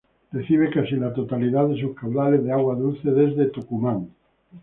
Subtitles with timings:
[0.35, 4.09] Recibe casi la totalidad de sus caudales de agua dulce desde Tucumán.